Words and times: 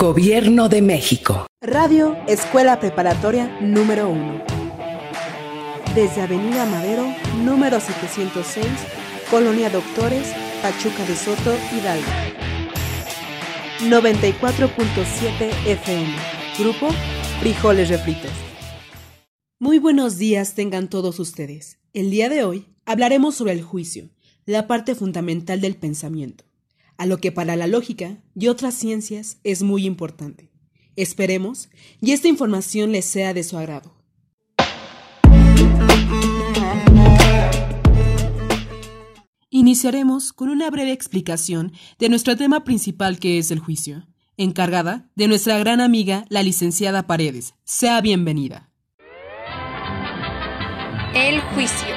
Gobierno 0.00 0.70
de 0.70 0.80
México. 0.80 1.46
Radio 1.60 2.16
Escuela 2.26 2.80
Preparatoria 2.80 3.58
número 3.60 4.08
1. 4.08 4.44
Desde 5.94 6.22
Avenida 6.22 6.64
Madero, 6.64 7.04
número 7.44 7.78
706, 7.80 8.66
Colonia 9.30 9.68
Doctores, 9.68 10.32
Pachuca 10.62 11.04
de 11.04 11.14
Soto, 11.14 11.54
Hidalgo. 11.70 12.10
94.7 13.90 15.50
FM. 15.66 16.14
Grupo 16.58 16.88
Frijoles 17.40 17.90
Refritos. 17.90 18.32
Muy 19.58 19.78
buenos 19.78 20.16
días 20.16 20.54
tengan 20.54 20.88
todos 20.88 21.18
ustedes. 21.20 21.78
El 21.92 22.10
día 22.10 22.30
de 22.30 22.42
hoy 22.42 22.64
hablaremos 22.86 23.34
sobre 23.34 23.52
el 23.52 23.60
juicio, 23.60 24.08
la 24.46 24.66
parte 24.66 24.94
fundamental 24.94 25.60
del 25.60 25.76
pensamiento 25.76 26.49
a 27.00 27.06
lo 27.06 27.16
que 27.16 27.32
para 27.32 27.56
la 27.56 27.66
lógica 27.66 28.18
y 28.34 28.48
otras 28.48 28.74
ciencias 28.74 29.38
es 29.42 29.62
muy 29.62 29.86
importante. 29.86 30.50
Esperemos 30.96 31.70
y 31.98 32.12
esta 32.12 32.28
información 32.28 32.92
les 32.92 33.06
sea 33.06 33.32
de 33.32 33.42
su 33.42 33.56
agrado. 33.56 33.94
Iniciaremos 39.48 40.34
con 40.34 40.50
una 40.50 40.68
breve 40.68 40.92
explicación 40.92 41.72
de 41.98 42.10
nuestro 42.10 42.36
tema 42.36 42.64
principal 42.64 43.18
que 43.18 43.38
es 43.38 43.50
el 43.50 43.60
juicio, 43.60 44.06
encargada 44.36 45.10
de 45.14 45.26
nuestra 45.26 45.58
gran 45.58 45.80
amiga 45.80 46.26
la 46.28 46.42
licenciada 46.42 47.06
Paredes. 47.06 47.54
Sea 47.64 48.02
bienvenida. 48.02 48.70
El 51.14 51.40
juicio. 51.54 51.89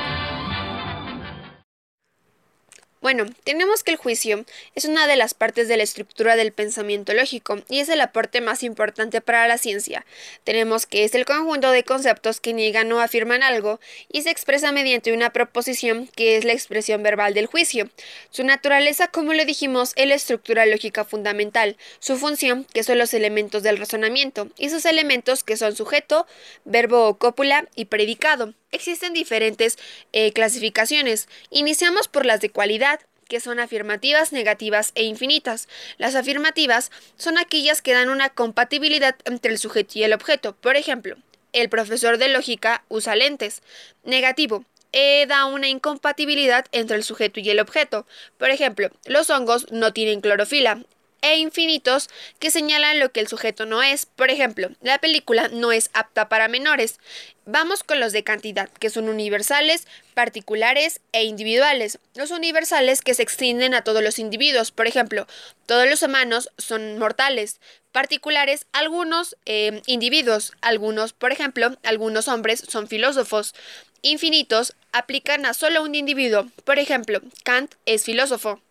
Bueno, 3.04 3.26
tenemos 3.44 3.84
que 3.84 3.92
el 3.92 3.98
juicio 3.98 4.46
es 4.76 4.86
una 4.86 5.08
de 5.08 5.18
las 5.18 5.34
partes 5.34 5.68
de 5.68 5.76
la 5.76 5.84
estructura 5.84 6.38
del 6.38 6.54
pensamiento 6.54 7.14
lógico 7.14 7.62
y 7.68 7.80
es 7.80 7.90
el 7.90 8.00
aporte 8.00 8.40
más 8.40 8.64
importante 8.64 9.20
para 9.20 9.46
la 9.46 9.58
ciencia. 9.58 10.06
Tenemos 10.46 10.86
que 10.86 11.04
es 11.04 11.14
el 11.14 11.26
conjunto 11.26 11.72
de 11.72 11.84
conceptos 11.84 12.40
que 12.40 12.54
niegan 12.54 12.90
o 12.94 13.02
afirman 13.02 13.44
algo 13.44 13.82
y 14.10 14.22
se 14.22 14.30
expresa 14.30 14.72
mediante 14.72 15.12
una 15.12 15.34
proposición 15.34 16.08
que 16.16 16.38
es 16.38 16.46
la 16.46 16.54
expresión 16.54 17.04
verbal 17.04 17.34
del 17.34 17.48
juicio. 17.48 17.90
Su 18.32 18.46
naturaleza, 18.46 19.10
como 19.10 19.34
le 19.34 19.44
dijimos, 19.44 19.92
es 19.98 20.08
la 20.08 20.16
estructura 20.16 20.66
lógica 20.66 21.04
fundamental, 21.04 21.76
su 22.00 22.16
función, 22.16 22.66
que 22.74 22.84
son 22.84 23.00
los 23.00 23.14
elementos 23.14 23.64
del 23.64 23.80
razonamiento, 23.80 24.48
y 24.58 24.70
sus 24.70 24.86
elementos, 24.86 25.44
que 25.44 25.58
son 25.58 25.76
sujeto, 25.76 26.26
verbo 26.64 27.10
o 27.10 27.18
cópula 27.18 27.68
y 27.76 27.84
predicado. 27.84 28.54
Existen 28.74 29.14
diferentes 29.14 29.78
eh, 30.14 30.34
clasificaciones. 30.34 31.30
Iniciamos 31.52 32.08
por 32.08 32.26
las 32.26 32.42
de 32.42 32.50
cualidad, 32.50 32.93
que 33.28 33.40
son 33.40 33.60
afirmativas, 33.60 34.32
negativas 34.32 34.92
e 34.96 35.04
infinitas. 35.04 35.68
Las 35.98 36.16
afirmativas 36.16 36.92
son 37.18 37.38
aquellas 37.38 37.82
que 37.82 37.94
dan 37.94 38.10
una 38.10 38.30
compatibilidad 38.30 39.16
entre 39.26 39.52
el 39.52 39.58
sujeto 39.58 39.94
y 39.96 40.04
el 40.04 40.14
objeto. 40.14 40.56
Por 40.56 40.76
ejemplo, 40.76 41.16
el 41.54 41.70
profesor 41.70 42.18
de 42.18 42.30
lógica 42.30 42.84
usa 42.90 43.16
lentes. 43.16 43.62
Negativo. 44.04 44.66
E 44.92 45.26
da 45.28 45.46
una 45.46 45.70
incompatibilidad 45.70 46.66
entre 46.72 46.98
el 46.98 47.04
sujeto 47.04 47.40
y 47.40 47.50
el 47.50 47.60
objeto. 47.60 48.06
Por 48.38 48.52
ejemplo, 48.52 48.92
los 49.06 49.30
hongos 49.30 49.72
no 49.72 49.92
tienen 49.92 50.22
clorofila 50.22 50.84
e 51.24 51.38
infinitos 51.38 52.10
que 52.38 52.52
señalan 52.52 53.00
lo 53.00 53.12
que 53.12 53.22
el 53.22 53.28
sujeto 53.28 53.66
no 53.66 53.82
es. 53.82 54.06
Por 54.06 54.30
ejemplo, 54.30 54.70
la 54.82 55.00
película 55.00 55.48
no 55.48 55.72
es 55.72 55.90
apta 55.94 56.30
para 56.30 56.50
menores. 56.50 57.00
Vamos 57.46 57.84
con 57.84 58.00
los 58.00 58.12
de 58.12 58.24
cantidad, 58.24 58.70
que 58.70 58.90
son 58.90 59.10
universales, 59.10 59.88
particulares 60.14 61.00
e 61.14 61.24
individuales. 61.24 61.98
Los 62.14 62.32
universales 62.32 63.02
que 63.02 63.14
se 63.14 63.24
extienden 63.24 63.74
a 63.74 63.84
todos 63.84 64.04
los 64.04 64.20
individuos. 64.20 64.72
Por 64.72 64.86
ejemplo, 64.86 65.26
todos 65.66 65.90
los 65.90 66.04
humanos 66.04 66.50
son 66.58 67.00
mortales. 67.00 67.60
Particulares, 67.94 68.66
algunos 68.74 69.38
eh, 69.46 69.82
individuos. 69.86 70.52
Algunos, 70.62 71.14
por 71.14 71.32
ejemplo, 71.32 71.78
algunos 71.84 72.28
hombres 72.28 72.64
son 72.68 72.88
filósofos. 72.88 73.56
Infinitos 74.02 74.76
aplican 74.92 75.46
a 75.46 75.54
solo 75.54 75.84
un 75.84 75.96
individuo. 75.96 76.48
Por 76.66 76.80
ejemplo, 76.80 77.22
Kant 77.44 77.76
es 77.86 78.04
filósofo. 78.04 78.62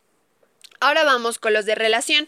Ahora 0.82 1.04
vamos 1.04 1.38
con 1.38 1.52
los 1.52 1.64
de 1.64 1.76
relación. 1.76 2.26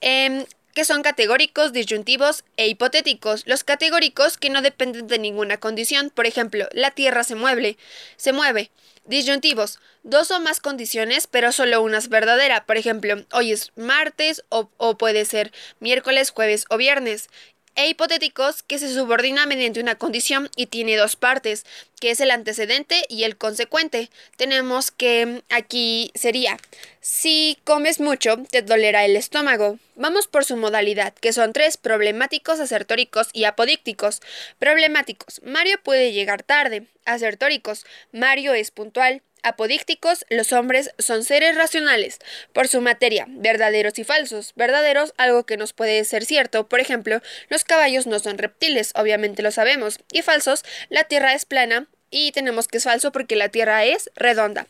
Em, 0.00 0.46
que 0.72 0.84
son 0.84 1.02
categóricos, 1.02 1.72
disyuntivos 1.72 2.44
e 2.56 2.68
hipotéticos. 2.68 3.44
Los 3.48 3.64
categóricos 3.64 4.38
que 4.38 4.50
no 4.50 4.62
dependen 4.62 5.08
de 5.08 5.18
ninguna 5.18 5.58
condición. 5.58 6.10
Por 6.10 6.24
ejemplo, 6.24 6.68
la 6.70 6.92
Tierra 6.92 7.24
se 7.24 7.34
mueve. 7.34 7.76
Se 8.16 8.32
mueve. 8.32 8.70
Disyuntivos. 9.04 9.80
Dos 10.04 10.30
o 10.30 10.38
más 10.38 10.60
condiciones, 10.60 11.26
pero 11.26 11.50
solo 11.50 11.82
una 11.82 11.98
es 11.98 12.08
verdadera. 12.08 12.64
Por 12.66 12.76
ejemplo, 12.76 13.16
hoy 13.32 13.50
es 13.50 13.72
martes 13.74 14.44
o, 14.50 14.70
o 14.76 14.96
puede 14.96 15.24
ser 15.24 15.50
miércoles, 15.80 16.30
jueves 16.30 16.66
o 16.70 16.76
viernes 16.76 17.28
e 17.78 17.88
hipotéticos 17.88 18.64
que 18.64 18.80
se 18.80 18.92
subordina 18.92 19.46
mediante 19.46 19.78
una 19.78 19.94
condición 19.94 20.50
y 20.56 20.66
tiene 20.66 20.96
dos 20.96 21.14
partes, 21.14 21.64
que 22.00 22.10
es 22.10 22.20
el 22.20 22.32
antecedente 22.32 23.04
y 23.08 23.22
el 23.22 23.36
consecuente. 23.36 24.10
Tenemos 24.36 24.90
que 24.90 25.44
aquí 25.48 26.10
sería, 26.16 26.56
si 27.00 27.56
comes 27.62 28.00
mucho, 28.00 28.36
te 28.50 28.62
dolerá 28.62 29.04
el 29.04 29.14
estómago. 29.14 29.78
Vamos 29.94 30.26
por 30.26 30.44
su 30.44 30.56
modalidad, 30.56 31.14
que 31.14 31.32
son 31.32 31.52
tres, 31.52 31.76
problemáticos, 31.76 32.58
asertóricos 32.58 33.28
y 33.32 33.44
apodícticos. 33.44 34.22
Problemáticos, 34.58 35.40
Mario 35.44 35.78
puede 35.84 36.12
llegar 36.12 36.42
tarde. 36.42 36.88
Asertóricos, 37.04 37.86
Mario 38.10 38.54
es 38.54 38.72
puntual 38.72 39.22
apodícticos, 39.42 40.24
los 40.28 40.52
hombres 40.52 40.90
son 40.98 41.24
seres 41.24 41.56
racionales 41.56 42.18
por 42.52 42.68
su 42.68 42.80
materia, 42.80 43.26
verdaderos 43.28 43.98
y 43.98 44.04
falsos. 44.04 44.52
Verdaderos, 44.56 45.14
algo 45.16 45.44
que 45.46 45.56
nos 45.56 45.72
puede 45.72 46.04
ser 46.04 46.24
cierto, 46.24 46.68
por 46.68 46.80
ejemplo, 46.80 47.20
los 47.48 47.64
caballos 47.64 48.06
no 48.06 48.18
son 48.18 48.38
reptiles, 48.38 48.92
obviamente 48.94 49.42
lo 49.42 49.50
sabemos, 49.50 49.98
y 50.12 50.22
falsos, 50.22 50.64
la 50.88 51.04
Tierra 51.04 51.34
es 51.34 51.44
plana 51.44 51.86
y 52.10 52.32
tenemos 52.32 52.68
que 52.68 52.78
es 52.78 52.84
falso 52.84 53.12
porque 53.12 53.36
la 53.36 53.48
Tierra 53.48 53.84
es 53.84 54.10
redonda 54.14 54.66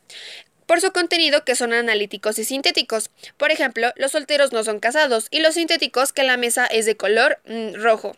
por 0.67 0.83
su 0.83 0.93
contenido 0.93 1.45
que 1.45 1.57
son 1.57 1.73
analíticos 1.73 2.39
y 2.39 2.45
sintéticos. 2.45 3.11
Por 3.39 3.51
ejemplo, 3.51 3.91
los 3.97 4.13
solteros 4.13 4.53
no 4.53 4.65
son 4.65 4.81
casados 4.81 5.27
y 5.31 5.41
los 5.41 5.55
sintéticos 5.55 6.13
que 6.13 6.25
la 6.25 6.37
mesa 6.37 6.67
es 6.67 6.85
de 6.85 6.95
color 6.95 7.41
mm, 7.47 7.83
rojo 7.83 8.17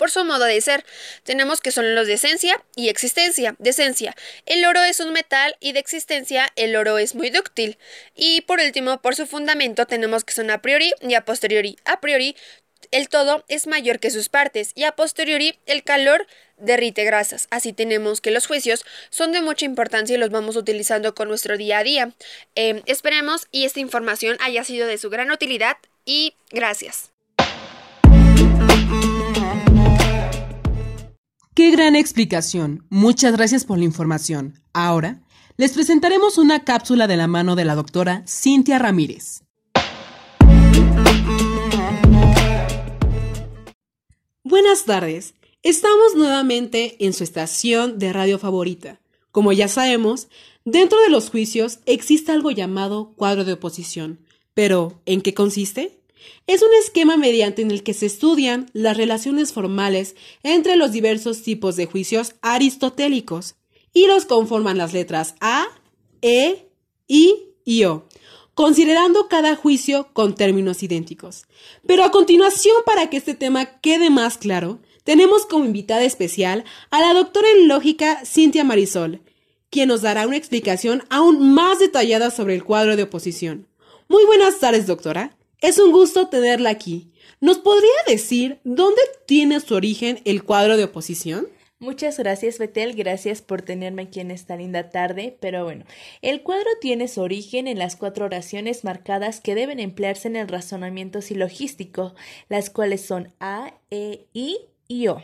por 0.00 0.10
su 0.10 0.24
modo 0.24 0.46
de 0.46 0.58
ser. 0.62 0.82
Tenemos 1.24 1.60
que 1.60 1.70
son 1.70 1.94
los 1.94 2.06
de 2.06 2.14
esencia 2.14 2.64
y 2.74 2.88
existencia. 2.88 3.54
De 3.58 3.68
esencia, 3.70 4.16
el 4.46 4.64
oro 4.64 4.82
es 4.82 4.98
un 4.98 5.12
metal 5.12 5.56
y 5.60 5.72
de 5.72 5.78
existencia, 5.78 6.48
el 6.56 6.74
oro 6.74 6.96
es 6.96 7.14
muy 7.14 7.28
dúctil. 7.28 7.76
Y 8.16 8.40
por 8.40 8.60
último, 8.60 9.02
por 9.02 9.14
su 9.14 9.26
fundamento, 9.26 9.86
tenemos 9.86 10.24
que 10.24 10.32
son 10.32 10.50
a 10.50 10.62
priori 10.62 10.90
y 11.02 11.12
a 11.12 11.26
posteriori. 11.26 11.76
A 11.84 12.00
priori, 12.00 12.34
el 12.92 13.10
todo 13.10 13.44
es 13.48 13.66
mayor 13.66 14.00
que 14.00 14.10
sus 14.10 14.30
partes 14.30 14.72
y 14.74 14.84
a 14.84 14.92
posteriori 14.92 15.58
el 15.66 15.84
calor 15.84 16.26
derrite 16.56 17.04
grasas. 17.04 17.46
Así 17.50 17.74
tenemos 17.74 18.22
que 18.22 18.30
los 18.30 18.46
juicios 18.46 18.86
son 19.10 19.32
de 19.32 19.42
mucha 19.42 19.66
importancia 19.66 20.16
y 20.16 20.18
los 20.18 20.30
vamos 20.30 20.56
utilizando 20.56 21.14
con 21.14 21.28
nuestro 21.28 21.58
día 21.58 21.78
a 21.78 21.84
día. 21.84 22.12
Em, 22.54 22.80
esperemos 22.86 23.48
y 23.52 23.66
esta 23.66 23.80
información 23.80 24.38
haya 24.40 24.64
sido 24.64 24.86
de 24.86 24.96
su 24.96 25.10
gran 25.10 25.30
utilidad 25.30 25.76
y 26.06 26.34
gracias. 26.50 27.10
Qué 31.52 31.72
gran 31.72 31.96
explicación. 31.96 32.86
Muchas 32.90 33.32
gracias 33.32 33.64
por 33.64 33.76
la 33.76 33.84
información. 33.84 34.62
Ahora, 34.72 35.24
les 35.56 35.72
presentaremos 35.72 36.38
una 36.38 36.62
cápsula 36.62 37.08
de 37.08 37.16
la 37.16 37.26
mano 37.26 37.56
de 37.56 37.64
la 37.64 37.74
doctora 37.74 38.22
Cintia 38.28 38.78
Ramírez. 38.78 39.42
Buenas 44.44 44.84
tardes. 44.84 45.34
Estamos 45.64 46.14
nuevamente 46.14 47.04
en 47.04 47.12
su 47.12 47.24
estación 47.24 47.98
de 47.98 48.12
radio 48.12 48.38
favorita. 48.38 49.00
Como 49.32 49.52
ya 49.52 49.66
sabemos, 49.66 50.28
dentro 50.64 51.00
de 51.00 51.10
los 51.10 51.30
juicios 51.30 51.80
existe 51.84 52.30
algo 52.30 52.52
llamado 52.52 53.12
cuadro 53.16 53.44
de 53.44 53.54
oposición. 53.54 54.20
Pero, 54.54 55.02
¿en 55.04 55.20
qué 55.20 55.34
consiste? 55.34 55.99
Es 56.46 56.62
un 56.62 56.70
esquema 56.82 57.16
mediante 57.16 57.62
el 57.62 57.82
que 57.82 57.94
se 57.94 58.06
estudian 58.06 58.70
las 58.72 58.96
relaciones 58.96 59.52
formales 59.52 60.16
entre 60.42 60.76
los 60.76 60.92
diversos 60.92 61.42
tipos 61.42 61.76
de 61.76 61.86
juicios 61.86 62.34
aristotélicos 62.42 63.56
y 63.92 64.06
los 64.06 64.24
conforman 64.24 64.78
las 64.78 64.92
letras 64.92 65.34
A, 65.40 65.66
E, 66.22 66.68
I 67.08 67.34
y 67.64 67.84
O, 67.84 68.06
considerando 68.54 69.28
cada 69.28 69.56
juicio 69.56 70.08
con 70.12 70.34
términos 70.34 70.82
idénticos. 70.82 71.44
Pero 71.86 72.04
a 72.04 72.10
continuación, 72.10 72.76
para 72.84 73.10
que 73.10 73.16
este 73.16 73.34
tema 73.34 73.80
quede 73.80 74.10
más 74.10 74.38
claro, 74.38 74.80
tenemos 75.04 75.46
como 75.46 75.64
invitada 75.64 76.04
especial 76.04 76.64
a 76.90 77.00
la 77.00 77.14
doctora 77.14 77.48
en 77.56 77.68
lógica 77.68 78.24
Cintia 78.24 78.64
Marisol, 78.64 79.22
quien 79.70 79.88
nos 79.88 80.02
dará 80.02 80.26
una 80.26 80.36
explicación 80.36 81.04
aún 81.10 81.54
más 81.54 81.78
detallada 81.78 82.30
sobre 82.30 82.54
el 82.54 82.64
cuadro 82.64 82.96
de 82.96 83.04
oposición. 83.04 83.66
Muy 84.08 84.24
buenas 84.24 84.58
tardes, 84.58 84.86
doctora. 84.86 85.36
Es 85.60 85.78
un 85.78 85.92
gusto 85.92 86.28
tenerla 86.28 86.70
aquí. 86.70 87.12
¿Nos 87.38 87.58
podría 87.58 87.90
decir 88.06 88.60
dónde 88.64 89.02
tiene 89.26 89.60
su 89.60 89.74
origen 89.74 90.20
el 90.24 90.42
cuadro 90.42 90.78
de 90.78 90.84
oposición? 90.84 91.48
Muchas 91.78 92.18
gracias, 92.18 92.58
Betel. 92.58 92.94
Gracias 92.94 93.42
por 93.42 93.60
tenerme 93.60 94.02
aquí 94.02 94.20
en 94.20 94.30
esta 94.30 94.56
linda 94.56 94.88
tarde. 94.88 95.36
Pero 95.38 95.64
bueno, 95.64 95.84
el 96.22 96.42
cuadro 96.42 96.68
tiene 96.80 97.08
su 97.08 97.20
origen 97.20 97.68
en 97.68 97.78
las 97.78 97.96
cuatro 97.96 98.24
oraciones 98.24 98.84
marcadas 98.84 99.40
que 99.40 99.54
deben 99.54 99.80
emplearse 99.80 100.28
en 100.28 100.36
el 100.36 100.48
razonamiento 100.48 101.20
silogístico, 101.20 102.14
las 102.48 102.70
cuales 102.70 103.02
son 103.02 103.32
A, 103.38 103.74
E, 103.90 104.26
I 104.32 104.56
y 104.88 105.08
O. 105.08 105.22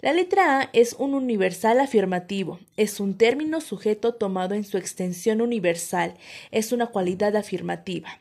La 0.00 0.14
letra 0.14 0.60
A 0.60 0.70
es 0.72 0.94
un 0.98 1.12
universal 1.12 1.80
afirmativo, 1.80 2.60
es 2.76 2.98
un 2.98 3.18
término 3.18 3.60
sujeto 3.60 4.14
tomado 4.14 4.54
en 4.54 4.64
su 4.64 4.78
extensión 4.78 5.42
universal, 5.42 6.14
es 6.50 6.72
una 6.72 6.86
cualidad 6.86 7.36
afirmativa. 7.36 8.20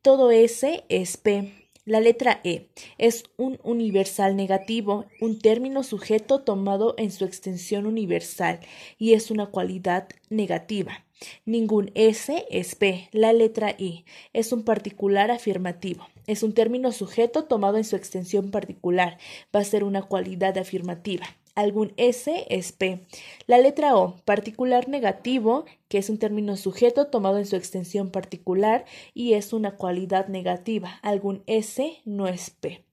Todo 0.00 0.30
S 0.30 0.84
es 0.88 1.16
P. 1.16 1.52
La 1.84 1.98
letra 1.98 2.40
E 2.44 2.68
es 2.98 3.24
un 3.36 3.58
universal 3.64 4.36
negativo, 4.36 5.06
un 5.20 5.40
término 5.40 5.82
sujeto 5.82 6.42
tomado 6.42 6.94
en 6.98 7.10
su 7.10 7.24
extensión 7.24 7.84
universal 7.84 8.60
y 8.96 9.14
es 9.14 9.32
una 9.32 9.46
cualidad 9.46 10.06
negativa. 10.30 11.04
Ningún 11.44 11.90
S 11.96 12.46
es 12.48 12.76
P. 12.76 13.08
La 13.10 13.32
letra 13.32 13.74
I 13.76 14.04
es 14.32 14.52
un 14.52 14.62
particular 14.62 15.32
afirmativo. 15.32 16.06
Es 16.28 16.44
un 16.44 16.54
término 16.54 16.92
sujeto 16.92 17.46
tomado 17.46 17.76
en 17.76 17.84
su 17.84 17.96
extensión 17.96 18.52
particular. 18.52 19.18
Va 19.54 19.60
a 19.60 19.64
ser 19.64 19.82
una 19.82 20.02
cualidad 20.02 20.58
afirmativa 20.58 21.26
algún 21.58 21.92
S 21.96 22.46
es 22.48 22.70
P. 22.70 23.04
La 23.48 23.58
letra 23.58 23.96
O, 23.96 24.14
particular 24.24 24.88
negativo, 24.88 25.64
que 25.88 25.98
es 25.98 26.08
un 26.08 26.18
término 26.18 26.56
sujeto 26.56 27.08
tomado 27.08 27.38
en 27.38 27.46
su 27.46 27.56
extensión 27.56 28.10
particular 28.10 28.84
y 29.12 29.32
es 29.32 29.52
una 29.52 29.74
cualidad 29.74 30.28
negativa. 30.28 31.00
Algún 31.02 31.42
S 31.46 32.00
no 32.04 32.28
es 32.28 32.50
P. 32.50 32.84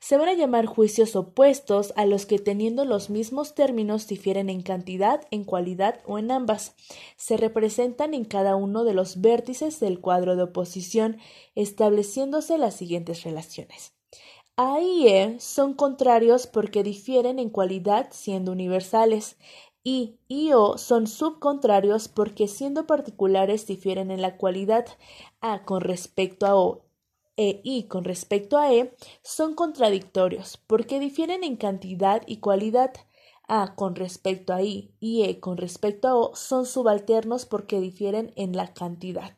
Se 0.00 0.16
van 0.16 0.28
a 0.28 0.34
llamar 0.34 0.66
juicios 0.66 1.14
opuestos 1.14 1.92
a 1.94 2.04
los 2.04 2.26
que 2.26 2.40
teniendo 2.40 2.84
los 2.84 3.08
mismos 3.08 3.54
términos 3.54 4.08
difieren 4.08 4.50
en 4.50 4.62
cantidad, 4.62 5.20
en 5.30 5.44
cualidad 5.44 6.00
o 6.04 6.18
en 6.18 6.32
ambas. 6.32 6.74
Se 7.16 7.36
representan 7.36 8.14
en 8.14 8.24
cada 8.24 8.56
uno 8.56 8.82
de 8.82 8.94
los 8.94 9.20
vértices 9.20 9.78
del 9.78 10.00
cuadro 10.00 10.34
de 10.34 10.42
oposición, 10.42 11.18
estableciéndose 11.54 12.58
las 12.58 12.74
siguientes 12.74 13.22
relaciones. 13.22 13.92
A 14.56 14.80
y 14.80 15.08
E 15.08 15.40
son 15.40 15.74
contrarios 15.74 16.46
porque 16.46 16.82
difieren 16.82 17.38
en 17.38 17.50
cualidad 17.50 18.08
siendo 18.12 18.52
universales. 18.52 19.36
I 19.84 20.18
y 20.28 20.52
O 20.52 20.78
son 20.78 21.06
subcontrarios 21.06 22.08
porque 22.08 22.48
siendo 22.48 22.86
particulares 22.86 23.66
difieren 23.66 24.10
en 24.10 24.22
la 24.22 24.36
cualidad. 24.36 24.86
A 25.40 25.64
con 25.64 25.80
respecto 25.80 26.46
a 26.46 26.56
O 26.56 26.82
e 27.36 27.60
I 27.64 27.84
con 27.84 28.04
respecto 28.04 28.58
a 28.58 28.72
E 28.72 28.94
son 29.22 29.54
contradictorios 29.54 30.58
porque 30.66 31.00
difieren 31.00 31.44
en 31.44 31.56
cantidad 31.56 32.22
y 32.26 32.38
cualidad. 32.38 32.92
A 33.48 33.74
con 33.74 33.96
respecto 33.96 34.52
a 34.52 34.62
I 34.62 34.94
y 35.00 35.24
E 35.24 35.40
con 35.40 35.56
respecto 35.56 36.08
a 36.08 36.16
O 36.16 36.36
son 36.36 36.66
subalternos 36.66 37.46
porque 37.46 37.80
difieren 37.80 38.32
en 38.36 38.56
la 38.56 38.72
cantidad. 38.74 39.32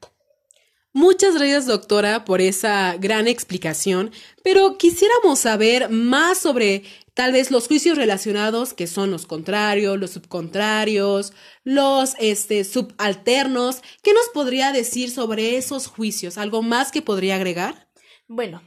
Muchas 0.96 1.34
gracias, 1.34 1.66
doctora, 1.66 2.24
por 2.24 2.40
esa 2.40 2.96
gran 2.96 3.26
explicación, 3.26 4.12
pero 4.44 4.78
quisiéramos 4.78 5.40
saber 5.40 5.88
más 5.90 6.38
sobre 6.38 6.84
tal 7.14 7.32
vez 7.32 7.50
los 7.50 7.66
juicios 7.66 7.98
relacionados, 7.98 8.74
que 8.74 8.86
son 8.86 9.10
los 9.10 9.26
contrarios, 9.26 9.98
los 9.98 10.12
subcontrarios, 10.12 11.32
los 11.64 12.14
este, 12.20 12.62
subalternos. 12.62 13.82
¿Qué 14.04 14.14
nos 14.14 14.28
podría 14.32 14.70
decir 14.70 15.10
sobre 15.10 15.56
esos 15.56 15.88
juicios? 15.88 16.38
¿Algo 16.38 16.62
más 16.62 16.92
que 16.92 17.02
podría 17.02 17.34
agregar? 17.34 17.88
Bueno, 18.28 18.62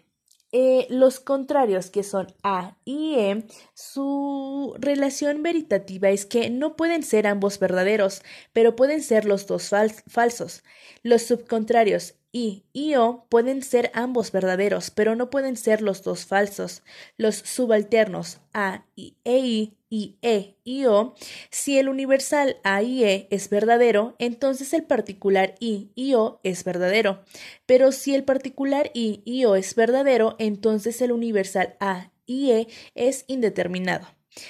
eh, 0.51 0.87
los 0.89 1.19
contrarios, 1.19 1.89
que 1.89 2.03
son 2.03 2.27
A 2.43 2.77
y 2.85 3.15
E, 3.15 3.47
su 3.73 4.75
relación 4.79 5.43
veritativa 5.43 6.09
es 6.09 6.25
que 6.25 6.49
no 6.49 6.75
pueden 6.75 7.03
ser 7.03 7.27
ambos 7.27 7.59
verdaderos, 7.59 8.21
pero 8.53 8.75
pueden 8.75 9.03
ser 9.03 9.25
los 9.25 9.47
dos 9.47 9.71
falsos. 10.07 10.63
Los 11.03 11.23
subcontrarios 11.23 12.15
I 12.31 12.65
y 12.73 12.95
O 12.95 13.25
pueden 13.29 13.61
ser 13.63 13.91
ambos 13.93 14.31
verdaderos, 14.31 14.91
pero 14.91 15.15
no 15.15 15.29
pueden 15.29 15.57
ser 15.57 15.81
los 15.81 16.03
dos 16.03 16.25
falsos. 16.25 16.83
Los 17.17 17.35
subalternos 17.35 18.39
A 18.53 18.85
y 18.95 19.15
E 19.23 19.39
I 19.39 19.76
y 19.89 20.17
E 20.21 20.57
y 20.63 20.85
O, 20.85 21.15
si 21.49 21.77
el 21.77 21.89
universal 21.89 22.57
A 22.63 22.81
y 22.81 23.03
E 23.03 23.27
es 23.31 23.49
verdadero, 23.49 24.15
entonces 24.19 24.73
el 24.73 24.83
particular 24.83 25.55
I 25.59 25.91
y 25.95 26.13
O 26.13 26.39
es 26.43 26.63
verdadero. 26.63 27.23
Pero 27.65 27.91
si 27.91 28.15
el 28.15 28.23
particular 28.23 28.91
I 28.93 29.21
y 29.25 29.45
O 29.45 29.55
es 29.55 29.75
verdadero, 29.75 30.35
entonces 30.39 31.01
el 31.01 31.11
universal 31.11 31.75
A 31.79 32.11
y 32.25 32.51
E 32.51 32.67
es 32.95 33.25
indeterminado. 33.27 34.07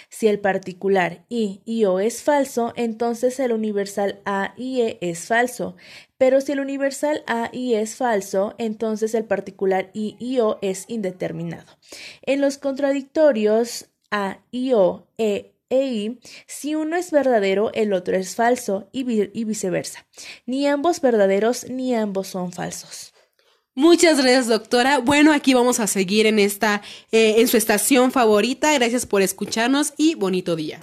Si 0.10 0.28
el 0.28 0.40
particular 0.40 1.26
I 1.30 1.62
y 1.66 1.86
O 1.86 2.00
es 2.00 2.24
falso, 2.24 2.74
entonces 2.76 3.40
el 3.40 3.54
universal 3.54 4.22
A 4.26 4.54
y 4.58 4.82
E 4.82 4.98
es 5.02 5.28
falso. 5.28 5.76
Pero 6.18 6.42
si 6.42 6.54
el 6.54 6.60
universal 6.60 7.24
A 7.28 7.50
y 7.54 7.76
E 7.76 7.82
es 7.82 7.96
falso, 7.96 8.56
entonces 8.58 9.14
el 9.14 9.26
particular 9.26 9.90
I 9.94 10.16
y 10.20 10.40
O 10.40 10.60
es 10.62 10.86
indeterminado. 10.88 11.78
En 12.24 12.42
los 12.42 12.58
contradictorios 12.58 13.90
A 14.12 14.40
y 14.52 14.74
O, 14.74 15.08
E 15.18 15.54
e 15.70 15.86
I, 15.86 16.20
si 16.46 16.76
uno 16.76 16.96
es 16.96 17.12
verdadero, 17.12 17.72
el 17.74 17.92
otro 17.92 18.16
es 18.16 18.36
falso 18.36 18.88
y, 18.94 19.02
y 19.38 19.44
viceversa. 19.44 20.06
Ni 20.46 20.66
ambos 20.68 21.02
verdaderos 21.02 21.70
ni 21.70 21.94
ambos 21.94 22.28
son 22.28 22.54
falsos. 22.54 23.14
Muchas 23.76 24.18
gracias, 24.18 24.48
doctora. 24.48 25.00
Bueno, 25.00 25.34
aquí 25.34 25.54
vamos 25.54 25.80
a 25.80 25.88
seguir 25.88 26.26
en 26.26 26.40
esta, 26.40 26.82
eh, 27.12 27.36
en 27.38 27.48
su 27.48 27.58
estación 27.58 28.12
favorita. 28.12 28.74
Gracias 28.74 29.06
por 29.06 29.22
escucharnos 29.22 29.94
y 29.98 30.16
bonito 30.16 30.56
día. 30.56 30.80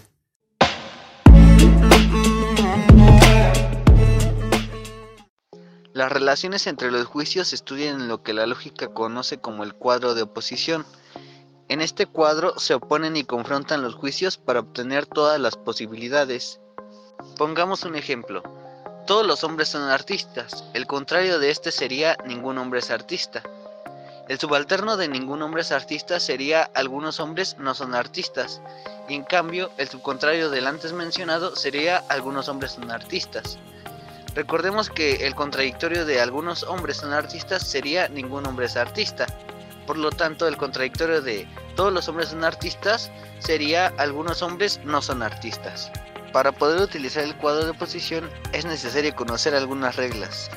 Las 5.93 6.13
relaciones 6.13 6.67
entre 6.67 6.91
los 6.91 7.07
juicios 7.07 7.49
se 7.49 7.57
estudian 7.57 8.03
en 8.03 8.09
lo 8.09 8.23
que 8.23 8.33
la 8.33 8.47
lógica 8.47 8.89
conoce 8.89 9.39
como 9.39 9.65
el 9.65 9.75
cuadro 9.75 10.15
de 10.15 10.23
oposición. 10.23 10.85
En 11.69 11.81
este 11.81 12.07
cuadro 12.07 12.59
se 12.59 12.75
oponen 12.75 13.17
y 13.17 13.25
confrontan 13.25 13.83
los 13.83 13.95
juicios 13.95 14.37
para 14.37 14.61
obtener 14.61 15.07
todas 15.07 15.41
las 15.41 15.57
posibilidades. 15.57 16.61
Pongamos 17.39 17.85
un 17.85 17.97
ejemplo. 17.97 18.43
Todos 19.07 19.27
los 19.27 19.45
hombres 19.45 19.69
son 19.71 19.89
artistas. 19.89 20.65
El 20.75 20.87
contrario 20.87 21.39
de 21.39 21.51
este 21.51 21.73
sería 21.73 22.19
ningún 22.27 22.59
hombre 22.59 22.81
es 22.81 22.91
artista. 22.91 23.43
El 24.29 24.39
subalterno 24.39 24.99
de 24.99 25.09
ningún 25.09 25.41
hombre 25.41 25.63
es 25.63 25.73
artista 25.73 26.21
sería 26.21 26.71
algunos 26.75 27.19
hombres 27.19 27.57
no 27.59 27.75
son 27.75 27.95
artistas. 27.95 28.61
Y 29.09 29.15
en 29.15 29.25
cambio, 29.25 29.71
el 29.79 29.89
subcontrario 29.89 30.51
del 30.51 30.67
antes 30.67 30.93
mencionado 30.93 31.57
sería 31.57 32.05
algunos 32.09 32.49
hombres 32.49 32.73
son 32.73 32.91
artistas. 32.91 33.59
Recordemos 34.35 34.91
que 34.91 35.27
el 35.27 35.35
contradictorio 35.35 36.05
de 36.05 36.21
algunos 36.21 36.63
hombres 36.65 36.99
son 36.99 37.13
artistas 37.13 37.67
sería 37.67 38.09
ningún 38.09 38.47
hombre 38.47 38.67
es 38.67 38.77
artista. 38.77 39.27
Por 39.87 39.99
lo 39.99 40.11
tanto, 40.11 40.49
el 40.49 40.57
contradictorio 40.57 41.21
de 41.21 41.47
todos 41.77 41.93
los 41.93 42.09
hombres 42.09 42.31
son 42.31 42.45
artistas 42.45 43.11
sería 43.39 43.93
algunos 43.99 44.43
hombres 44.43 44.81
no 44.85 45.03
son 45.03 45.23
artistas. 45.23 45.91
Para 46.33 46.53
poder 46.53 46.81
utilizar 46.81 47.23
el 47.23 47.37
cuadro 47.37 47.65
de 47.65 47.71
oposición 47.71 48.29
es 48.53 48.65
necesario 48.65 49.15
conocer 49.15 49.55
algunas 49.55 49.97
reglas. 49.97 50.51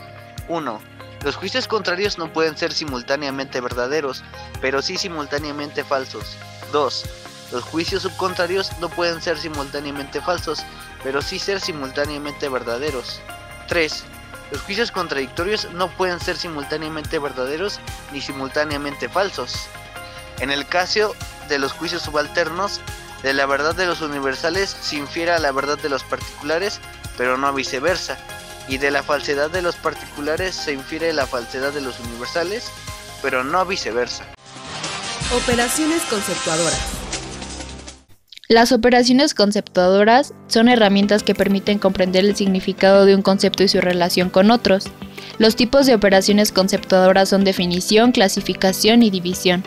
1. 0.47 0.79
Los 1.23 1.35
juicios 1.35 1.67
contrarios 1.67 2.17
no 2.17 2.31
pueden 2.31 2.57
ser 2.57 2.71
simultáneamente 2.71 3.59
verdaderos, 3.59 4.23
pero 4.61 4.81
sí 4.81 4.97
simultáneamente 4.97 5.83
falsos. 5.83 6.37
2. 6.71 7.05
Los 7.51 7.63
juicios 7.63 8.03
subcontrarios 8.03 8.71
no 8.79 8.89
pueden 8.89 9.21
ser 9.21 9.37
simultáneamente 9.37 10.21
falsos, 10.21 10.63
pero 11.03 11.21
sí 11.21 11.39
ser 11.39 11.59
simultáneamente 11.59 12.49
verdaderos. 12.49 13.21
3. 13.67 14.03
Los 14.51 14.61
juicios 14.61 14.91
contradictorios 14.91 15.71
no 15.73 15.89
pueden 15.89 16.19
ser 16.19 16.37
simultáneamente 16.37 17.19
verdaderos 17.19 17.79
ni 18.11 18.21
simultáneamente 18.21 19.09
falsos. 19.09 19.67
En 20.39 20.51
el 20.51 20.65
caso 20.67 21.15
de 21.49 21.59
los 21.59 21.73
juicios 21.73 22.03
subalternos, 22.03 22.79
de 23.23 23.33
la 23.33 23.45
verdad 23.45 23.75
de 23.75 23.85
los 23.85 24.01
universales 24.01 24.69
se 24.69 24.95
infiere 24.95 25.31
a 25.31 25.39
la 25.39 25.51
verdad 25.51 25.77
de 25.77 25.89
los 25.89 26.03
particulares, 26.03 26.79
pero 27.17 27.37
no 27.37 27.51
viceversa. 27.53 28.17
Y 28.67 28.77
de 28.77 28.91
la 28.91 29.01
falsedad 29.01 29.49
de 29.49 29.61
los 29.61 29.75
particulares 29.75 30.55
se 30.55 30.73
infiere 30.73 31.13
la 31.13 31.25
falsedad 31.25 31.73
de 31.73 31.81
los 31.81 31.99
universales, 31.99 32.69
pero 33.21 33.43
no 33.43 33.65
viceversa. 33.65 34.25
Operaciones 35.33 36.03
conceptuadoras. 36.03 36.96
Las 38.49 38.71
operaciones 38.71 39.33
conceptuadoras 39.33 40.33
son 40.47 40.69
herramientas 40.69 41.21
que 41.21 41.35
permiten 41.35 41.79
comprender 41.79 42.23
el 42.23 42.33
significado 42.33 43.05
de 43.05 43.13
un 43.13 43.21
concepto 43.21 43.61
y 43.61 43.67
su 43.67 43.81
relación 43.81 44.29
con 44.29 44.51
otros. 44.51 44.85
Los 45.37 45.57
tipos 45.57 45.85
de 45.85 45.93
operaciones 45.93 46.53
conceptuadoras 46.53 47.27
son 47.27 47.43
definición, 47.43 48.13
clasificación 48.13 49.03
y 49.03 49.09
división. 49.09 49.65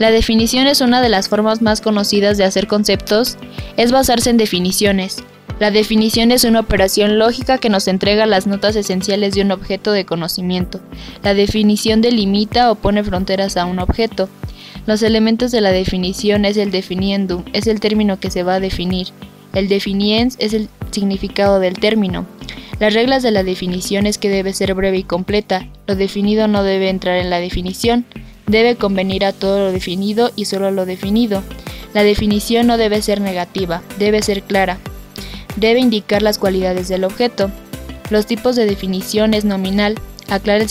La 0.00 0.10
definición 0.10 0.66
es 0.66 0.80
una 0.80 1.02
de 1.02 1.08
las 1.08 1.28
formas 1.28 1.62
más 1.62 1.80
conocidas 1.80 2.36
de 2.36 2.42
hacer 2.42 2.66
conceptos, 2.66 3.36
es 3.76 3.92
basarse 3.92 4.30
en 4.30 4.38
definiciones. 4.38 5.22
La 5.60 5.70
definición 5.70 6.32
es 6.32 6.42
una 6.42 6.58
operación 6.58 7.20
lógica 7.20 7.58
que 7.58 7.68
nos 7.68 7.86
entrega 7.86 8.26
las 8.26 8.48
notas 8.48 8.74
esenciales 8.74 9.34
de 9.34 9.42
un 9.42 9.52
objeto 9.52 9.92
de 9.92 10.04
conocimiento. 10.04 10.80
La 11.22 11.32
definición 11.32 12.00
delimita 12.00 12.72
o 12.72 12.74
pone 12.74 13.04
fronteras 13.04 13.56
a 13.56 13.66
un 13.66 13.78
objeto. 13.78 14.28
Los 14.86 15.02
elementos 15.02 15.50
de 15.50 15.62
la 15.62 15.72
definición 15.72 16.44
es 16.44 16.56
el 16.58 16.70
definiendum, 16.70 17.44
es 17.54 17.66
el 17.66 17.80
término 17.80 18.20
que 18.20 18.30
se 18.30 18.42
va 18.42 18.56
a 18.56 18.60
definir. 18.60 19.08
El 19.54 19.68
definiens 19.68 20.36
es 20.38 20.52
el 20.52 20.68
significado 20.90 21.58
del 21.58 21.78
término. 21.78 22.26
Las 22.80 22.92
reglas 22.92 23.22
de 23.22 23.30
la 23.30 23.44
definición 23.44 24.06
es 24.06 24.18
que 24.18 24.28
debe 24.28 24.52
ser 24.52 24.74
breve 24.74 24.98
y 24.98 25.04
completa. 25.04 25.68
Lo 25.86 25.96
definido 25.96 26.48
no 26.48 26.62
debe 26.62 26.90
entrar 26.90 27.18
en 27.18 27.30
la 27.30 27.38
definición. 27.38 28.04
Debe 28.46 28.76
convenir 28.76 29.24
a 29.24 29.32
todo 29.32 29.58
lo 29.60 29.72
definido 29.72 30.32
y 30.36 30.44
solo 30.44 30.70
lo 30.70 30.84
definido. 30.84 31.42
La 31.94 32.02
definición 32.02 32.66
no 32.66 32.76
debe 32.76 33.00
ser 33.00 33.20
negativa, 33.20 33.82
debe 33.98 34.20
ser 34.20 34.42
clara. 34.42 34.78
Debe 35.56 35.80
indicar 35.80 36.22
las 36.22 36.38
cualidades 36.38 36.88
del 36.88 37.04
objeto. 37.04 37.50
Los 38.10 38.26
tipos 38.26 38.56
de 38.56 38.66
definición 38.66 39.32
es 39.32 39.44
nominal, 39.44 39.94
aclara 40.28 40.62
el, 40.62 40.68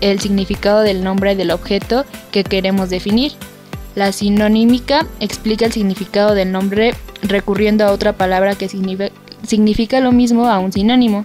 el 0.00 0.20
significado 0.20 0.80
del 0.80 1.04
nombre 1.04 1.36
del 1.36 1.50
objeto 1.50 2.04
que 2.30 2.44
queremos 2.44 2.90
definir. 2.90 3.32
La 3.94 4.12
sinonímica 4.12 5.06
explica 5.18 5.66
el 5.66 5.72
significado 5.72 6.34
del 6.34 6.52
nombre 6.52 6.94
recurriendo 7.22 7.84
a 7.84 7.92
otra 7.92 8.12
palabra 8.12 8.54
que 8.54 8.68
significa 8.68 10.00
lo 10.00 10.12
mismo 10.12 10.46
a 10.46 10.58
un 10.58 10.72
sinónimo. 10.72 11.24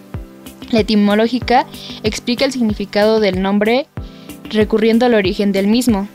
La 0.71 0.79
etimológica 0.79 1.65
explica 2.03 2.45
el 2.45 2.51
significado 2.51 3.19
del 3.19 3.41
nombre 3.41 3.87
recurriendo 4.49 5.05
al 5.05 5.13
origen 5.13 5.51
del 5.51 5.67
mismo. 5.67 6.07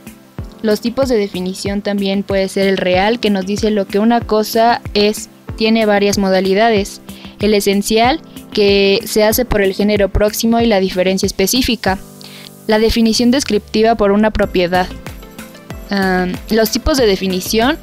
Los 0.61 0.81
tipos 0.81 1.09
de 1.09 1.17
definición 1.17 1.81
también 1.81 2.23
puede 2.23 2.47
ser 2.47 2.67
el 2.67 2.77
real, 2.77 3.19
que 3.19 3.29
nos 3.29 3.45
dice 3.45 3.71
lo 3.71 3.87
que 3.87 3.99
una 3.99 4.21
cosa 4.21 4.81
es, 4.93 5.29
tiene 5.55 5.85
varias 5.85 6.17
modalidades. 6.17 7.01
El 7.39 7.53
esencial, 7.55 8.21
que 8.53 8.99
se 9.05 9.23
hace 9.23 9.45
por 9.45 9.61
el 9.61 9.73
género 9.73 10.09
próximo 10.09 10.59
y 10.59 10.67
la 10.67 10.79
diferencia 10.79 11.25
específica. 11.25 11.97
La 12.71 12.79
definición 12.79 13.31
descriptiva 13.31 13.95
por 13.95 14.13
una 14.13 14.31
propiedad. 14.31 14.87
los 16.49 16.71
tipos 16.71 16.95
de 16.97 17.05
definición 17.05 17.77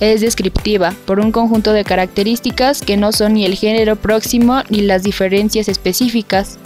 es 0.00 0.22
descriptiva, 0.22 0.94
por 1.04 1.20
un 1.20 1.30
conjunto 1.30 1.74
de 1.74 1.84
características 1.84 2.80
que 2.80 2.96
no 2.96 3.12
son 3.12 3.34
ni 3.34 3.44
el 3.44 3.54
género 3.54 3.96
próximo 3.96 4.62
ni 4.70 4.80
las 4.80 5.02
diferencias 5.02 5.68
específicas. 5.68 6.56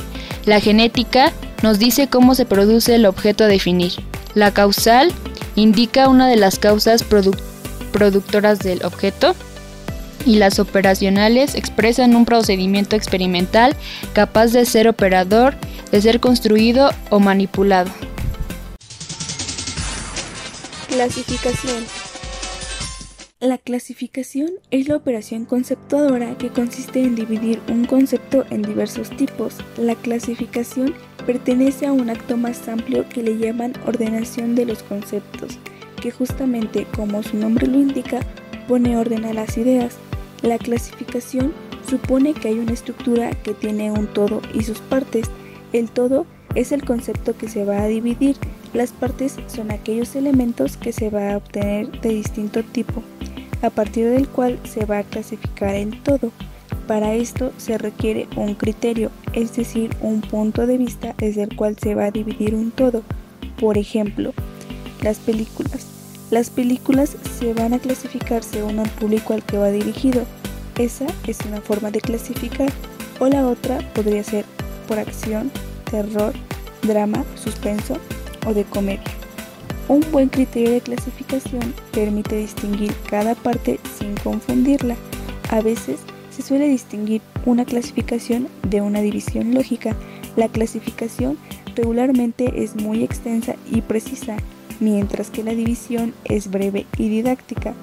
La 0.44 0.60
genética 0.60 1.32
nos 1.64 1.80
dice 1.80 2.06
cómo 2.06 2.36
se 2.36 2.44
produce 2.44 2.94
el 2.94 3.06
objeto 3.06 3.42
a 3.42 3.48
definir. 3.48 3.94
La 4.36 4.52
causal 4.52 5.10
indica 5.56 6.08
una 6.08 6.28
de 6.28 6.36
las 6.36 6.60
causas 6.60 7.04
productoras 7.92 8.60
del 8.60 8.84
objeto 8.84 9.34
y 10.24 10.36
las 10.36 10.58
operacionales 10.58 11.54
expresan 11.54 12.16
un 12.16 12.24
procedimiento 12.24 12.96
experimental 12.96 13.76
capaz 14.12 14.48
de 14.48 14.64
ser 14.64 14.88
operador, 14.88 15.54
de 15.90 16.00
ser 16.00 16.20
construido 16.20 16.90
o 17.10 17.20
manipulado. 17.20 17.90
Clasificación 20.88 21.84
la 23.44 23.58
clasificación 23.58 24.52
es 24.70 24.88
la 24.88 24.96
operación 24.96 25.44
conceptuadora 25.44 26.38
que 26.38 26.48
consiste 26.48 27.02
en 27.02 27.14
dividir 27.14 27.60
un 27.68 27.84
concepto 27.84 28.46
en 28.48 28.62
diversos 28.62 29.10
tipos. 29.10 29.56
La 29.76 29.96
clasificación 29.96 30.94
pertenece 31.26 31.84
a 31.84 31.92
un 31.92 32.08
acto 32.08 32.38
más 32.38 32.66
amplio 32.68 33.06
que 33.06 33.22
le 33.22 33.36
llaman 33.36 33.74
ordenación 33.86 34.54
de 34.54 34.64
los 34.64 34.82
conceptos, 34.82 35.58
que 36.00 36.10
justamente 36.10 36.86
como 36.96 37.22
su 37.22 37.36
nombre 37.36 37.66
lo 37.66 37.78
indica, 37.80 38.20
pone 38.66 38.96
orden 38.96 39.26
a 39.26 39.34
las 39.34 39.58
ideas. 39.58 39.98
La 40.44 40.58
clasificación 40.58 41.54
supone 41.88 42.34
que 42.34 42.48
hay 42.48 42.58
una 42.58 42.74
estructura 42.74 43.30
que 43.30 43.54
tiene 43.54 43.90
un 43.90 44.06
todo 44.06 44.42
y 44.52 44.62
sus 44.62 44.78
partes. 44.78 45.30
El 45.72 45.88
todo 45.88 46.26
es 46.54 46.70
el 46.70 46.84
concepto 46.84 47.34
que 47.34 47.48
se 47.48 47.64
va 47.64 47.80
a 47.80 47.86
dividir. 47.86 48.36
Las 48.74 48.92
partes 48.92 49.36
son 49.46 49.70
aquellos 49.70 50.14
elementos 50.14 50.76
que 50.76 50.92
se 50.92 51.08
va 51.08 51.32
a 51.32 51.36
obtener 51.38 51.98
de 52.02 52.10
distinto 52.10 52.62
tipo 52.62 53.02
a 53.62 53.70
partir 53.70 54.10
del 54.10 54.28
cual 54.28 54.58
se 54.64 54.84
va 54.84 54.98
a 54.98 55.04
clasificar 55.04 55.74
el 55.74 56.02
todo. 56.02 56.30
Para 56.86 57.14
esto 57.14 57.50
se 57.56 57.78
requiere 57.78 58.28
un 58.36 58.54
criterio, 58.54 59.10
es 59.32 59.56
decir, 59.56 59.96
un 60.02 60.20
punto 60.20 60.66
de 60.66 60.76
vista 60.76 61.14
desde 61.16 61.44
el 61.44 61.56
cual 61.56 61.78
se 61.78 61.94
va 61.94 62.04
a 62.04 62.10
dividir 62.10 62.54
un 62.54 62.70
todo. 62.70 63.02
Por 63.58 63.78
ejemplo, 63.78 64.34
las 65.00 65.18
películas. 65.20 65.93
Las 66.34 66.50
películas 66.50 67.16
se 67.38 67.54
van 67.54 67.74
a 67.74 67.78
clasificar 67.78 68.42
según 68.42 68.80
el 68.80 68.90
público 68.90 69.34
al 69.34 69.44
que 69.44 69.56
va 69.56 69.70
dirigido. 69.70 70.24
Esa 70.76 71.06
es 71.28 71.38
una 71.46 71.60
forma 71.60 71.92
de 71.92 72.00
clasificar. 72.00 72.72
O 73.20 73.28
la 73.28 73.46
otra 73.46 73.78
podría 73.94 74.24
ser 74.24 74.44
por 74.88 74.98
acción, 74.98 75.52
terror, 75.88 76.32
drama, 76.82 77.24
suspenso 77.36 77.98
o 78.48 78.52
de 78.52 78.64
comedia. 78.64 79.04
Un 79.86 80.04
buen 80.10 80.28
criterio 80.28 80.72
de 80.72 80.80
clasificación 80.80 81.72
permite 81.92 82.34
distinguir 82.34 82.92
cada 83.08 83.36
parte 83.36 83.78
sin 83.96 84.16
confundirla. 84.16 84.96
A 85.50 85.60
veces 85.60 86.00
se 86.30 86.42
suele 86.42 86.66
distinguir 86.66 87.22
una 87.46 87.64
clasificación 87.64 88.48
de 88.68 88.80
una 88.80 89.02
división 89.02 89.54
lógica. 89.54 89.94
La 90.34 90.48
clasificación 90.48 91.38
regularmente 91.76 92.64
es 92.64 92.74
muy 92.74 93.04
extensa 93.04 93.54
y 93.70 93.82
precisa, 93.82 94.36
mientras 94.80 95.30
que 95.30 95.44
la 95.44 95.54
división 95.54 96.14
es 96.24 96.50
breve 96.50 96.86
y 96.98 97.08
didáctica. 97.08 97.74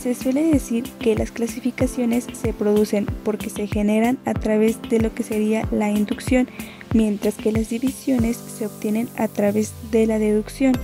Se 0.00 0.14
suele 0.14 0.42
decir 0.42 0.84
que 0.98 1.14
las 1.14 1.30
clasificaciones 1.30 2.26
se 2.32 2.52
producen 2.52 3.06
porque 3.24 3.50
se 3.50 3.66
generan 3.66 4.18
a 4.24 4.34
través 4.34 4.80
de 4.88 5.00
lo 5.00 5.14
que 5.14 5.22
sería 5.22 5.68
la 5.70 5.90
inducción, 5.90 6.48
mientras 6.92 7.34
que 7.36 7.52
las 7.52 7.68
divisiones 7.68 8.36
se 8.36 8.66
obtienen 8.66 9.08
a 9.16 9.28
través 9.28 9.72
de 9.90 10.06
la 10.06 10.18
deducción 10.18 10.74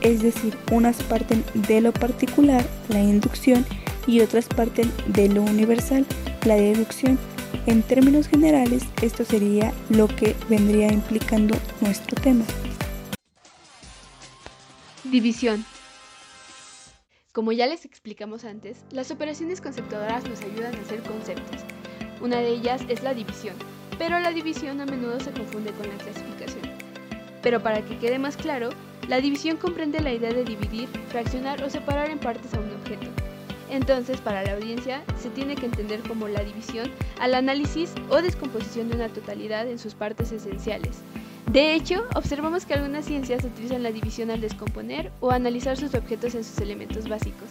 es 0.00 0.22
decir, 0.22 0.56
unas 0.70 1.02
parten 1.02 1.44
de 1.54 1.80
lo 1.80 1.92
particular, 1.92 2.64
la 2.88 3.00
inducción, 3.00 3.64
y 4.06 4.20
otras 4.20 4.46
parten 4.46 4.90
de 5.06 5.28
lo 5.28 5.42
universal, 5.42 6.06
la 6.44 6.54
deducción. 6.54 7.18
En 7.66 7.82
términos 7.82 8.26
generales, 8.26 8.82
esto 9.02 9.24
sería 9.24 9.72
lo 9.90 10.08
que 10.08 10.34
vendría 10.48 10.90
implicando 10.90 11.54
nuestro 11.80 12.20
tema. 12.22 12.44
División. 15.10 15.64
Como 17.32 17.52
ya 17.52 17.66
les 17.66 17.86
explicamos 17.86 18.44
antes, 18.44 18.84
las 18.90 19.10
operaciones 19.10 19.62
conceptuadoras 19.62 20.28
nos 20.28 20.42
ayudan 20.42 20.74
a 20.74 20.80
hacer 20.82 21.02
conceptos. 21.02 21.62
Una 22.20 22.36
de 22.40 22.50
ellas 22.50 22.82
es 22.88 23.02
la 23.02 23.14
división, 23.14 23.54
pero 23.96 24.20
la 24.20 24.32
división 24.32 24.82
a 24.82 24.84
menudo 24.84 25.18
se 25.18 25.30
confunde 25.30 25.72
con 25.72 25.88
la 25.88 25.96
clasificación. 25.96 26.62
Pero 27.42 27.62
para 27.62 27.82
que 27.82 27.96
quede 27.96 28.18
más 28.18 28.36
claro, 28.36 28.68
la 29.08 29.22
división 29.22 29.56
comprende 29.56 30.00
la 30.00 30.12
idea 30.12 30.30
de 30.30 30.44
dividir, 30.44 30.88
fraccionar 31.08 31.62
o 31.62 31.70
separar 31.70 32.10
en 32.10 32.18
partes 32.18 32.52
a 32.52 32.60
un 32.60 32.70
objeto. 32.74 33.06
Entonces, 33.70 34.20
para 34.20 34.42
la 34.42 34.52
audiencia, 34.52 35.02
se 35.18 35.30
tiene 35.30 35.54
que 35.54 35.66
entender 35.66 36.02
como 36.02 36.28
la 36.28 36.44
división 36.44 36.90
al 37.18 37.34
análisis 37.34 37.94
o 38.10 38.20
descomposición 38.20 38.90
de 38.90 38.96
una 38.96 39.08
totalidad 39.08 39.68
en 39.68 39.78
sus 39.78 39.94
partes 39.94 40.32
esenciales. 40.32 40.98
De 41.46 41.74
hecho, 41.74 42.04
observamos 42.14 42.66
que 42.66 42.74
algunas 42.74 43.06
ciencias 43.06 43.42
utilizan 43.44 43.82
la 43.82 43.90
división 43.90 44.30
al 44.30 44.40
descomponer 44.40 45.10
o 45.20 45.30
analizar 45.30 45.76
sus 45.78 45.94
objetos 45.94 46.34
en 46.34 46.44
sus 46.44 46.58
elementos 46.58 47.08
básicos. 47.08 47.48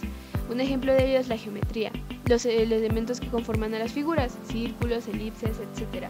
Un 0.51 0.61
ejemplo 0.61 0.93
de 0.93 1.09
ello 1.09 1.19
es 1.19 1.27
la 1.27 1.37
geometría, 1.37 1.91
los 2.25 2.45
elementos 2.45 3.19
que 3.19 3.27
conforman 3.27 3.73
a 3.73 3.79
las 3.79 3.91
figuras, 3.91 4.37
círculos, 4.49 5.07
elipses, 5.07 5.57
etc. 5.57 6.05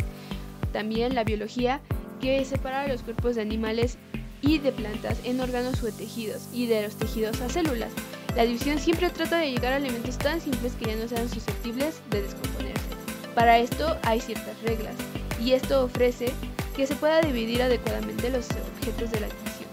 También 0.74 1.16
la 1.16 1.24
biología, 1.24 1.80
que 2.20 2.44
separa 2.46 2.88
los 2.88 3.04
cuerpos 3.04 3.36
de 3.36 3.42
animales 3.42 3.98
y 4.42 4.60
de 4.60 4.72
plantas 4.72 5.20
en 5.24 5.40
órganos 5.40 5.82
o 5.84 5.92
tejidos 5.92 6.48
y 6.54 6.68
de 6.68 6.84
los 6.84 6.96
tejidos 6.96 7.42
a 7.42 7.50
células. 7.50 7.92
La 8.36 8.44
división 8.44 8.80
siempre 8.80 9.10
trata 9.10 9.40
de 9.40 9.52
llegar 9.52 9.74
a 9.74 9.78
elementos 9.78 10.18
tan 10.18 10.42
simples 10.42 10.74
que 10.74 10.86
ya 10.86 10.96
no 10.96 11.08
sean 11.08 11.30
susceptibles 11.30 12.02
de 12.12 12.22
descomponerse. 12.22 12.86
Para 13.34 13.60
esto 13.60 13.98
hay 14.04 14.20
ciertas 14.20 14.62
reglas 14.64 14.96
y 15.44 15.54
esto 15.54 15.86
ofrece 15.86 16.34
que 16.78 16.86
se 16.86 16.96
pueda 16.96 17.20
dividir 17.22 17.64
adecuadamente 17.64 18.30
los 18.30 18.46
objetos 18.52 19.10
de 19.10 19.20
la 19.20 19.28
división. 19.28 19.70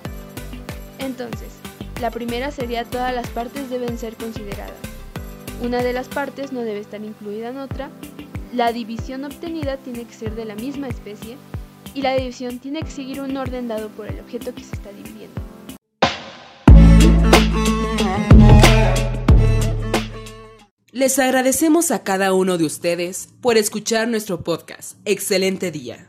Entonces, 0.98 1.52
la 2.00 2.10
primera 2.10 2.50
sería 2.50 2.86
todas 2.86 3.14
las 3.14 3.28
partes 3.28 3.68
deben 3.68 3.98
ser 3.98 4.16
consideradas. 4.16 4.72
Una 5.62 5.82
de 5.82 5.92
las 5.92 6.08
partes 6.08 6.50
no 6.50 6.62
debe 6.62 6.80
estar 6.80 7.04
incluida 7.04 7.50
en 7.50 7.58
otra. 7.58 7.90
La 8.54 8.72
división 8.72 9.24
obtenida 9.24 9.76
tiene 9.76 10.06
que 10.06 10.14
ser 10.14 10.34
de 10.34 10.46
la 10.46 10.54
misma 10.54 10.88
especie 10.88 11.36
y 11.92 12.00
la 12.00 12.14
división 12.14 12.58
tiene 12.58 12.80
que 12.82 12.90
seguir 12.90 13.20
un 13.20 13.36
orden 13.36 13.68
dado 13.68 13.90
por 13.90 14.06
el 14.06 14.18
objeto 14.20 14.54
que 14.54 14.64
se 14.64 14.74
está 14.74 14.90
dividiendo. 14.90 15.42
Les 20.90 21.18
agradecemos 21.18 21.90
a 21.90 22.02
cada 22.02 22.32
uno 22.32 22.56
de 22.56 22.64
ustedes 22.64 23.28
por 23.42 23.58
escuchar 23.58 24.08
nuestro 24.08 24.42
podcast. 24.42 24.96
Excelente 25.04 25.70
día. 25.70 26.08